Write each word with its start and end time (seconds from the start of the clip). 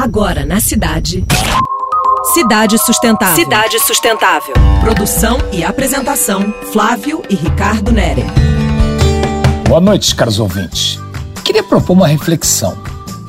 Agora 0.00 0.46
na 0.46 0.60
cidade. 0.60 1.24
Cidade 2.32 2.78
Sustentável. 2.78 3.34
Cidade 3.34 3.80
Sustentável. 3.80 4.54
Produção 4.80 5.38
e 5.50 5.64
apresentação: 5.64 6.54
Flávio 6.72 7.20
e 7.28 7.34
Ricardo 7.34 7.90
Nere. 7.90 8.22
Boa 9.66 9.80
noite, 9.80 10.14
caros 10.14 10.38
ouvintes. 10.38 11.00
Queria 11.44 11.64
propor 11.64 11.94
uma 11.94 12.06
reflexão. 12.06 12.78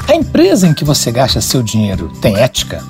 A 0.07 0.13
empresa 0.13 0.67
em 0.67 0.73
que 0.75 0.85
você 0.85 1.11
gasta 1.11 1.41
seu 1.41 1.63
dinheiro 1.63 2.11
tem 2.21 2.37
ética? 2.37 2.83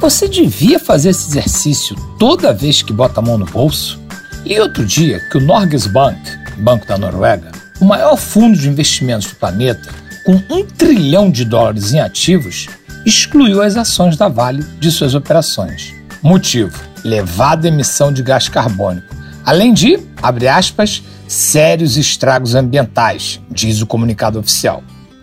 Você 0.00 0.26
devia 0.26 0.80
fazer 0.80 1.10
esse 1.10 1.28
exercício 1.28 1.94
toda 2.18 2.52
vez 2.52 2.82
que 2.82 2.92
bota 2.92 3.20
a 3.20 3.22
mão 3.22 3.38
no 3.38 3.46
bolso? 3.46 4.00
E 4.44 4.58
outro 4.58 4.84
dia 4.84 5.20
que 5.30 5.38
o 5.38 5.40
Norges 5.40 5.86
Bank, 5.86 6.18
Banco 6.56 6.84
da 6.84 6.98
Noruega, 6.98 7.52
o 7.80 7.84
maior 7.84 8.16
fundo 8.16 8.58
de 8.58 8.68
investimentos 8.68 9.28
do 9.28 9.36
planeta, 9.36 9.88
com 10.24 10.42
um 10.50 10.64
trilhão 10.64 11.30
de 11.30 11.44
dólares 11.44 11.92
em 11.92 12.00
ativos, 12.00 12.66
excluiu 13.04 13.62
as 13.62 13.76
ações 13.76 14.16
da 14.16 14.28
Vale 14.28 14.62
de 14.78 14.90
suas 14.90 15.14
operações. 15.14 15.94
Motivo: 16.22 16.78
elevada 17.04 17.68
emissão 17.68 18.12
de 18.12 18.22
gás 18.22 18.48
carbônico, 18.48 19.14
além 19.44 19.72
de, 19.72 19.98
abre 20.22 20.48
aspas, 20.48 21.02
sérios 21.26 21.96
estragos 21.96 22.54
ambientais, 22.54 23.40
diz 23.50 23.80
o 23.80 23.86
comunicado 23.86 24.38
oficial. 24.38 24.82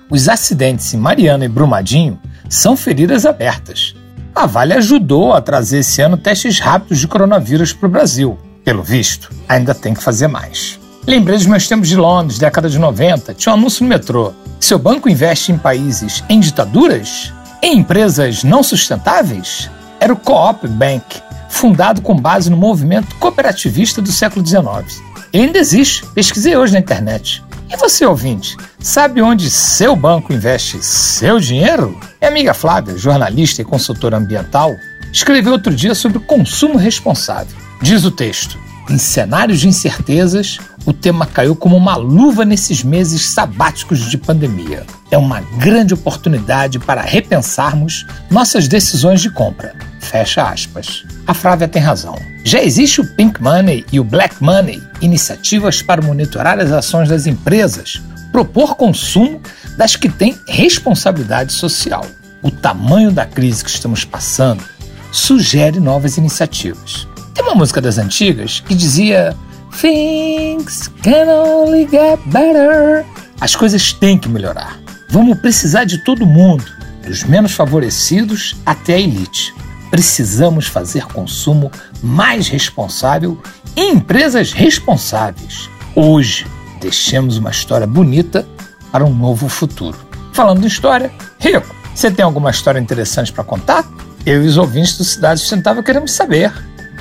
Os 0.09 0.29
acidentes 0.29 0.93
em 0.93 0.97
Mariana 0.97 1.45
e 1.45 1.49
Brumadinho 1.49 2.19
são 2.49 2.77
feridas 2.77 3.25
abertas. 3.25 3.93
A 4.33 4.45
Vale 4.45 4.73
ajudou 4.73 5.33
a 5.33 5.41
trazer 5.41 5.79
esse 5.79 6.01
ano 6.01 6.15
testes 6.15 6.59
rápidos 6.59 6.99
de 6.99 7.07
coronavírus 7.07 7.73
para 7.73 7.87
o 7.87 7.91
Brasil. 7.91 8.37
Pelo 8.63 8.83
visto, 8.83 9.29
ainda 9.49 9.73
tem 9.73 9.93
que 9.93 10.03
fazer 10.03 10.27
mais. 10.27 10.79
Lembrei 11.05 11.37
dos 11.37 11.47
meus 11.47 11.67
tempos 11.67 11.87
de 11.87 11.95
Londres, 11.95 12.37
década 12.37 12.69
de 12.69 12.77
90, 12.77 13.33
tinha 13.33 13.53
um 13.53 13.57
anúncio 13.57 13.83
no 13.83 13.89
metrô. 13.89 14.33
Seu 14.59 14.77
banco 14.77 15.09
investe 15.09 15.51
em 15.51 15.57
países 15.57 16.23
em 16.27 16.39
ditaduras? 16.39 17.33
Em 17.61 17.79
empresas 17.79 18.43
não 18.43 18.61
sustentáveis? 18.61 19.69
Era 19.99 20.13
o 20.13 20.17
Co-op 20.17 20.67
Bank, 20.67 21.21
fundado 21.49 22.01
com 22.01 22.15
base 22.15 22.49
no 22.49 22.57
movimento 22.57 23.15
cooperativista 23.15 24.01
do 24.01 24.11
século 24.11 24.45
XIX. 24.45 25.01
Ele 25.33 25.47
ainda 25.47 25.59
existe, 25.59 26.05
pesquisei 26.13 26.55
hoje 26.55 26.73
na 26.73 26.79
internet. 26.79 27.43
E 27.69 27.75
você, 27.75 28.05
ouvinte, 28.05 28.55
sabe 28.79 29.21
onde 29.21 29.49
seu 29.49 29.95
banco 29.95 30.31
investe 30.31 30.81
seu 30.83 31.39
dinheiro? 31.39 31.99
Minha 32.21 32.31
amiga 32.31 32.53
Flávia, 32.53 32.97
jornalista 32.97 33.61
e 33.61 33.65
consultora 33.65 34.17
ambiental, 34.17 34.73
escreveu 35.11 35.53
outro 35.53 35.73
dia 35.75 35.95
sobre 35.95 36.19
consumo 36.19 36.77
responsável. 36.77 37.57
Diz 37.81 38.05
o 38.05 38.11
texto: 38.11 38.57
em 38.89 38.97
cenários 38.97 39.59
de 39.59 39.67
incertezas, 39.67 40.59
o 40.87 40.93
tema 40.93 41.25
caiu 41.25 41.53
como 41.53 41.75
uma 41.75 41.97
luva 41.97 42.45
nesses 42.45 42.81
meses 42.81 43.31
sabáticos 43.31 44.09
de 44.09 44.17
pandemia. 44.17 44.85
É 45.11 45.17
uma 45.17 45.41
grande 45.41 45.93
oportunidade 45.93 46.79
para 46.79 47.01
repensarmos 47.01 48.05
nossas 48.31 48.69
decisões 48.69 49.19
de 49.19 49.29
compra. 49.29 49.75
Fecha 49.99 50.47
aspas. 50.47 51.03
A 51.27 51.33
Flávia 51.33 51.67
tem 51.67 51.81
razão. 51.81 52.17
Já 52.41 52.63
existe 52.63 53.01
o 53.01 53.15
Pink 53.15 53.43
Money 53.43 53.85
e 53.91 53.99
o 53.99 54.03
Black 54.05 54.41
Money, 54.41 54.81
iniciativas 55.01 55.81
para 55.81 56.01
monitorar 56.01 56.57
as 56.57 56.71
ações 56.71 57.09
das 57.09 57.27
empresas, 57.27 58.01
propor 58.31 58.77
consumo 58.77 59.41
das 59.75 59.97
que 59.97 60.07
têm 60.07 60.39
responsabilidade 60.47 61.51
social. 61.51 62.05
O 62.41 62.49
tamanho 62.49 63.11
da 63.11 63.25
crise 63.25 63.61
que 63.61 63.69
estamos 63.69 64.05
passando 64.05 64.63
sugere 65.11 65.81
novas 65.81 66.15
iniciativas. 66.15 67.05
Tem 67.33 67.43
uma 67.43 67.55
música 67.55 67.81
das 67.81 67.97
antigas 67.97 68.61
que 68.61 68.73
dizia 68.73 69.35
Things 69.79 70.87
can 71.03 71.29
only 71.29 71.87
get 71.87 72.19
better. 72.31 73.05
As 73.39 73.55
coisas 73.55 73.93
têm 73.93 74.17
que 74.17 74.27
melhorar. 74.27 74.79
Vamos 75.07 75.37
precisar 75.37 75.83
de 75.83 75.99
todo 75.99 76.25
mundo, 76.25 76.65
dos 77.05 77.23
menos 77.23 77.51
favorecidos 77.51 78.55
até 78.65 78.95
a 78.95 78.99
elite. 78.99 79.53
Precisamos 79.91 80.65
fazer 80.65 81.05
consumo 81.05 81.71
mais 82.01 82.47
responsável 82.47 83.39
em 83.75 83.93
empresas 83.93 84.51
responsáveis. 84.51 85.69
Hoje, 85.95 86.47
deixemos 86.81 87.37
uma 87.37 87.51
história 87.51 87.85
bonita 87.85 88.47
para 88.91 89.05
um 89.05 89.13
novo 89.13 89.47
futuro. 89.47 89.97
Falando 90.33 90.61
de 90.61 90.67
história, 90.67 91.11
Rico, 91.39 91.75
você 91.93 92.09
tem 92.09 92.25
alguma 92.25 92.49
história 92.49 92.79
interessante 92.79 93.31
para 93.31 93.43
contar? 93.43 93.87
Eu 94.25 94.43
e 94.43 94.47
os 94.47 94.57
ouvintes 94.57 94.97
do 94.97 95.03
Cidade 95.03 95.39
Sustentável 95.39 95.83
queremos 95.83 96.13
saber. 96.13 96.51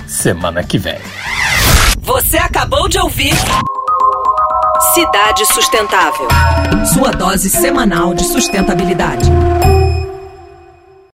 Semana 0.06 0.62
que 0.62 0.76
vem. 0.76 0.98
Cidade 4.94 5.46
Sustentável. 5.46 6.28
Sua 6.94 7.10
dose 7.10 7.48
semanal 7.50 8.14
de 8.14 8.24
sustentabilidade. 8.24 9.30